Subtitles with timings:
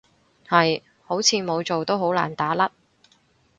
[0.49, 2.71] 係，好似冇做都好難打甩